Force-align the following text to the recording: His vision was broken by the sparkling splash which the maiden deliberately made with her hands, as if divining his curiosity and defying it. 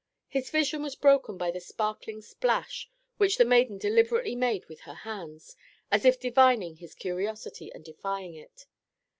His 0.27 0.49
vision 0.49 0.81
was 0.81 0.95
broken 0.95 1.37
by 1.37 1.51
the 1.51 1.59
sparkling 1.59 2.23
splash 2.23 2.89
which 3.17 3.37
the 3.37 3.45
maiden 3.45 3.77
deliberately 3.77 4.33
made 4.33 4.65
with 4.65 4.79
her 4.79 4.95
hands, 4.95 5.55
as 5.91 6.05
if 6.05 6.19
divining 6.19 6.77
his 6.77 6.95
curiosity 6.95 7.71
and 7.71 7.85
defying 7.85 8.33
it. 8.33 8.65